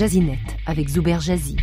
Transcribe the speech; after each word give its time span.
Jazinet 0.00 0.38
avec 0.64 0.88
Zuber 0.88 1.20
Jazzy. 1.20 1.56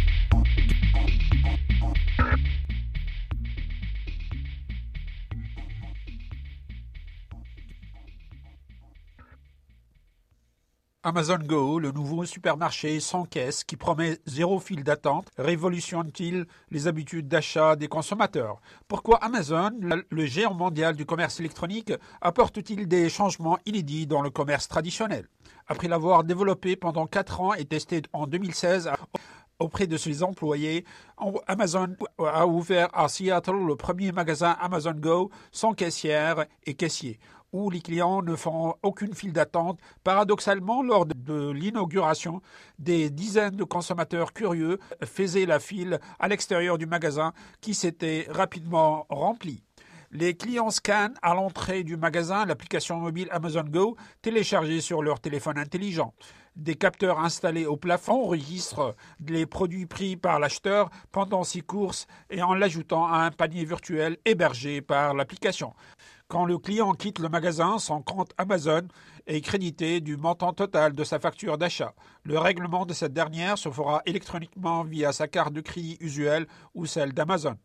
Amazon 11.07 11.37
Go, 11.37 11.79
le 11.79 11.93
nouveau 11.93 12.25
supermarché 12.25 12.99
sans 12.99 13.23
caisse 13.23 13.63
qui 13.63 13.77
promet 13.77 14.19
zéro 14.25 14.59
fil 14.59 14.83
d'attente, 14.83 15.29
révolutionne-t-il 15.37 16.45
les 16.69 16.87
habitudes 16.89 17.29
d'achat 17.29 17.77
des 17.77 17.87
consommateurs? 17.87 18.59
Pourquoi 18.89 19.15
Amazon, 19.23 19.71
le 20.09 20.25
géant 20.25 20.53
mondial 20.53 20.97
du 20.97 21.05
commerce 21.05 21.39
électronique, 21.39 21.93
apporte-t-il 22.19 22.89
des 22.89 23.07
changements 23.07 23.57
inédits 23.65 24.05
dans 24.05 24.21
le 24.21 24.31
commerce 24.31 24.67
traditionnel? 24.67 25.29
Après 25.69 25.87
l'avoir 25.87 26.25
développé 26.25 26.75
pendant 26.75 27.07
4 27.07 27.39
ans 27.39 27.53
et 27.53 27.63
testé 27.63 28.01
en 28.11 28.27
2016 28.27 28.91
auprès 29.59 29.87
de 29.87 29.95
ses 29.95 30.23
employés, 30.23 30.83
Amazon 31.47 31.95
a 32.19 32.45
ouvert 32.45 32.89
à 32.91 33.07
Seattle 33.07 33.65
le 33.65 33.77
premier 33.77 34.11
magasin 34.11 34.57
Amazon 34.59 34.93
Go 34.93 35.31
sans 35.53 35.73
caissière 35.73 36.45
et 36.65 36.73
caissier 36.73 37.17
où 37.53 37.69
les 37.69 37.81
clients 37.81 38.21
ne 38.21 38.35
font 38.35 38.75
aucune 38.83 39.13
file 39.13 39.33
d'attente. 39.33 39.79
Paradoxalement, 40.03 40.81
lors 40.83 41.05
de 41.05 41.49
l'inauguration, 41.51 42.41
des 42.79 43.09
dizaines 43.09 43.55
de 43.55 43.63
consommateurs 43.63 44.33
curieux 44.33 44.79
faisaient 45.03 45.45
la 45.45 45.59
file 45.59 45.99
à 46.19 46.27
l'extérieur 46.27 46.77
du 46.77 46.85
magasin 46.85 47.33
qui 47.61 47.73
s'était 47.73 48.27
rapidement 48.29 49.05
rempli. 49.09 49.63
Les 50.11 50.37
clients 50.37 50.69
scannent 50.69 51.15
à 51.21 51.33
l'entrée 51.33 51.83
du 51.83 51.97
magasin 51.97 52.45
l'application 52.45 52.95
mobile 52.95 53.27
Amazon 53.29 53.65
Go 53.65 53.97
téléchargée 54.21 54.79
sur 54.79 55.03
leur 55.03 55.19
téléphone 55.19 55.57
intelligent. 55.57 56.13
Des 56.55 56.75
capteurs 56.75 57.19
installés 57.19 57.65
au 57.65 57.75
plafond 57.75 58.23
enregistrent 58.23 58.95
les 59.27 59.45
produits 59.45 59.85
pris 59.85 60.15
par 60.15 60.39
l'acheteur 60.39 60.89
pendant 61.11 61.43
ses 61.43 61.59
courses 61.61 62.07
et 62.29 62.41
en 62.41 62.53
l'ajoutant 62.53 63.05
à 63.05 63.17
un 63.17 63.31
panier 63.31 63.65
virtuel 63.65 64.17
hébergé 64.23 64.81
par 64.81 65.13
l'application. 65.13 65.73
Quand 66.29 66.43
le 66.43 66.57
client 66.57 66.91
quitte 66.91 67.19
le 67.19 67.29
magasin, 67.29 67.79
son 67.79 68.01
compte 68.01 68.33
Amazon 68.37 68.81
est 69.27 69.39
crédité 69.39 70.01
du 70.01 70.17
montant 70.17 70.51
total 70.51 70.91
de 70.91 71.03
sa 71.05 71.19
facture 71.19 71.57
d'achat. 71.57 71.93
Le 72.23 72.37
règlement 72.37 72.85
de 72.85 72.91
cette 72.91 73.13
dernière 73.13 73.57
se 73.57 73.69
fera 73.69 74.01
électroniquement 74.05 74.83
via 74.83 75.13
sa 75.13 75.29
carte 75.29 75.53
de 75.53 75.61
crédit 75.61 75.95
usuelle 76.01 76.45
ou 76.75 76.85
celle 76.85 77.13
d'Amazon. 77.13 77.55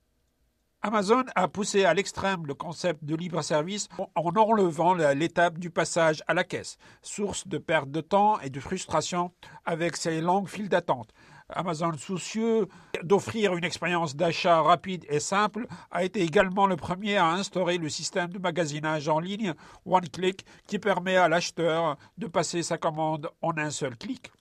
Amazon 0.85 1.23
a 1.37 1.47
poussé 1.47 1.85
à 1.85 1.95
l'extrême 1.95 2.45
le 2.45 2.55
concept 2.55 3.05
de 3.05 3.15
libre-service 3.15 3.89
en 4.17 4.31
enlevant 4.35 4.95
l'étape 4.95 5.59
du 5.59 5.71
passage 5.71 6.25
à 6.27 6.35
la 6.35 6.43
caisse, 6.43 6.77
source 7.03 7.47
de 7.47 7.59
perte 7.59 7.93
de 7.93 8.01
temps 8.01 8.41
et 8.41 8.51
de 8.51 8.59
frustration 8.59 9.31
avec 9.65 9.97
ses 9.97 10.21
longues 10.21 10.49
files 10.49 10.69
d'attente. 10.69 11.11
Amazon, 11.51 11.93
soucieux 11.97 12.67
d'offrir 13.05 13.55
une 13.55 13.63
expérience 13.63 14.17
d'achat 14.17 14.61
rapide 14.61 15.07
et 15.09 15.21
simple, 15.21 15.69
a 15.93 16.03
été 16.03 16.21
également 16.21 16.67
le 16.67 16.75
premier 16.75 17.17
à 17.17 17.29
instaurer 17.29 17.79
le 17.79 17.89
système 17.89 18.31
de 18.31 18.41
magasinage 18.41 19.09
en 19.09 19.21
ligne 19.21 19.55
One 19.87 20.09
Click 20.09 20.45
qui 20.67 20.81
permet 20.81 21.17
à 21.17 21.29
l'acheteur 21.29 21.97
de 22.19 22.27
passer 22.27 22.65
sa 22.65 22.77
commande 22.77 23.31
en 23.41 23.57
un 23.57 23.71
seul 23.71 23.97
clic. 23.97 24.33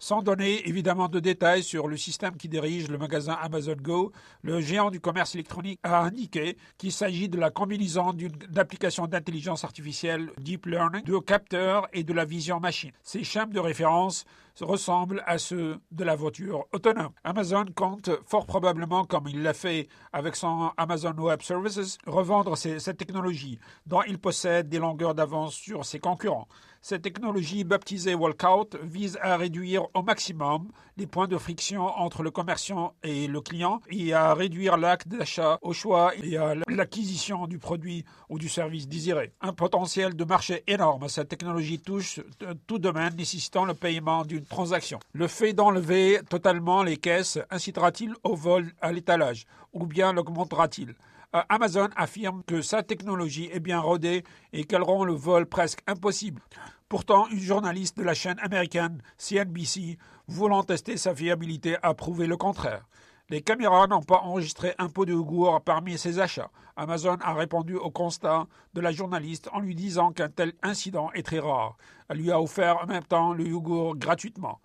Sans 0.00 0.22
donner 0.22 0.68
évidemment 0.68 1.08
de 1.08 1.18
détails 1.18 1.64
sur 1.64 1.88
le 1.88 1.96
système 1.96 2.36
qui 2.36 2.48
dirige 2.48 2.86
le 2.86 2.98
magasin 2.98 3.32
Amazon 3.32 3.74
Go, 3.74 4.12
le 4.42 4.60
géant 4.60 4.90
du 4.90 5.00
commerce 5.00 5.34
électronique 5.34 5.80
a 5.82 6.02
indiqué 6.02 6.56
qu'il 6.78 6.92
s'agit 6.92 7.28
de 7.28 7.36
la 7.36 7.50
combinaison 7.50 8.12
d'une 8.12 8.30
application 8.56 9.08
d'intelligence 9.08 9.64
artificielle 9.64 10.30
Deep 10.38 10.66
Learning, 10.66 11.02
de 11.02 11.18
capteurs 11.18 11.88
et 11.92 12.04
de 12.04 12.12
la 12.12 12.24
vision 12.24 12.60
machine. 12.60 12.92
Ces 13.02 13.24
schémas 13.24 13.46
de 13.46 13.58
référence 13.58 14.24
ressemblent 14.60 15.22
à 15.26 15.38
ceux 15.38 15.78
de 15.90 16.04
la 16.04 16.14
voiture 16.14 16.66
autonome. 16.72 17.12
Amazon 17.24 17.64
compte 17.74 18.10
fort 18.24 18.46
probablement, 18.46 19.04
comme 19.04 19.26
il 19.28 19.42
l'a 19.42 19.54
fait 19.54 19.88
avec 20.12 20.36
son 20.36 20.70
Amazon 20.76 21.14
Web 21.18 21.42
Services, 21.42 21.98
revendre 22.06 22.56
cette 22.56 22.96
technologie 22.96 23.58
dont 23.86 24.02
il 24.06 24.18
possède 24.18 24.68
des 24.68 24.78
longueurs 24.78 25.14
d'avance 25.14 25.54
sur 25.54 25.84
ses 25.84 25.98
concurrents. 25.98 26.48
Cette 26.88 27.02
technologie 27.02 27.64
baptisée 27.64 28.14
Walkout 28.14 28.78
vise 28.82 29.18
à 29.20 29.36
réduire 29.36 29.88
au 29.92 30.00
maximum 30.00 30.68
les 30.96 31.06
points 31.06 31.28
de 31.28 31.36
friction 31.36 31.82
entre 31.82 32.22
le 32.22 32.30
commerçant 32.30 32.94
et 33.02 33.26
le 33.26 33.42
client 33.42 33.82
et 33.90 34.14
à 34.14 34.32
réduire 34.32 34.78
l'acte 34.78 35.06
d'achat 35.06 35.58
au 35.60 35.74
choix 35.74 36.12
et 36.16 36.38
à 36.38 36.54
l'acquisition 36.66 37.46
du 37.46 37.58
produit 37.58 38.06
ou 38.30 38.38
du 38.38 38.48
service 38.48 38.88
désiré. 38.88 39.34
Un 39.42 39.52
potentiel 39.52 40.16
de 40.16 40.24
marché 40.24 40.64
énorme. 40.66 41.10
Cette 41.10 41.28
technologie 41.28 41.78
touche 41.78 42.20
tout 42.66 42.78
domaine 42.78 43.14
nécessitant 43.16 43.66
le 43.66 43.74
paiement 43.74 44.24
d'une 44.24 44.46
transaction. 44.46 44.98
Le 45.12 45.28
fait 45.28 45.52
d'enlever 45.52 46.20
totalement 46.30 46.82
les 46.82 46.96
caisses 46.96 47.38
incitera-t-il 47.50 48.14
au 48.24 48.34
vol 48.34 48.72
à 48.80 48.92
l'étalage 48.92 49.44
ou 49.74 49.84
bien 49.84 50.14
l'augmentera-t-il? 50.14 50.94
Euh, 51.34 51.42
Amazon 51.50 51.88
affirme 51.94 52.42
que 52.46 52.62
sa 52.62 52.82
technologie 52.82 53.50
est 53.52 53.60
bien 53.60 53.80
rodée 53.80 54.24
et 54.54 54.64
qu'elle 54.64 54.80
rend 54.80 55.04
le 55.04 55.12
vol 55.12 55.44
presque 55.44 55.80
impossible. 55.86 56.40
Pourtant, 56.88 57.26
une 57.28 57.38
journaliste 57.38 57.98
de 57.98 58.02
la 58.02 58.14
chaîne 58.14 58.38
américaine 58.38 59.02
CNBC, 59.18 59.98
voulant 60.26 60.62
tester 60.62 60.96
sa 60.96 61.14
fiabilité, 61.14 61.76
a 61.82 61.92
prouvé 61.92 62.26
le 62.26 62.38
contraire. 62.38 62.86
Les 63.28 63.42
caméras 63.42 63.88
n'ont 63.88 64.02
pas 64.02 64.20
enregistré 64.20 64.74
un 64.78 64.88
pot 64.88 65.04
de 65.04 65.12
yogourt 65.12 65.60
parmi 65.60 65.98
ses 65.98 66.18
achats. 66.18 66.50
Amazon 66.76 67.18
a 67.20 67.34
répondu 67.34 67.76
au 67.76 67.90
constat 67.90 68.46
de 68.72 68.80
la 68.80 68.90
journaliste 68.90 69.50
en 69.52 69.60
lui 69.60 69.74
disant 69.74 70.12
qu'un 70.12 70.30
tel 70.30 70.54
incident 70.62 71.12
est 71.12 71.24
très 71.26 71.40
rare. 71.40 71.76
Elle 72.08 72.18
lui 72.18 72.32
a 72.32 72.40
offert 72.40 72.78
en 72.82 72.86
même 72.86 73.04
temps 73.04 73.34
le 73.34 73.46
yogourt 73.46 73.96
gratuitement 73.96 74.58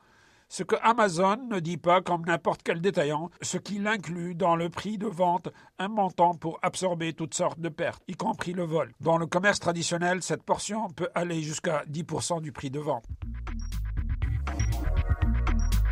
ce 0.53 0.61
que 0.61 0.75
Amazon 0.83 1.37
ne 1.49 1.59
dit 1.59 1.77
pas 1.77 2.01
comme 2.01 2.25
n'importe 2.27 2.61
quel 2.63 2.79
détaillant, 2.79 3.31
ce 3.41 3.57
qu'il 3.57 3.87
inclut 3.87 4.35
dans 4.35 4.55
le 4.55 4.69
prix 4.69 4.99
de 4.99 5.07
vente 5.07 5.49
un 5.79 5.87
montant 5.87 6.35
pour 6.35 6.59
absorber 6.61 7.13
toutes 7.13 7.33
sortes 7.33 7.59
de 7.59 7.69
pertes, 7.69 8.03
y 8.07 8.13
compris 8.13 8.53
le 8.53 8.61
vol. 8.61 8.91
Dans 8.99 9.17
le 9.17 9.25
commerce 9.25 9.59
traditionnel, 9.59 10.21
cette 10.21 10.43
portion 10.43 10.91
peut 10.91 11.09
aller 11.15 11.41
jusqu'à 11.41 11.81
10% 11.91 12.39
du 12.39 12.51
prix 12.51 12.69
de 12.69 12.79
vente. 12.79 13.05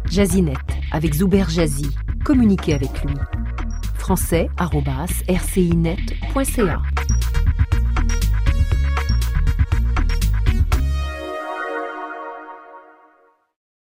Jazinet 0.05 0.53
avec 0.91 1.15
Zuber 1.15 1.45
Jazzy. 1.49 1.89
Communiquez 2.23 2.75
avec 2.75 3.03
lui. 3.03 3.15
français.rcinet.ca 3.97 6.81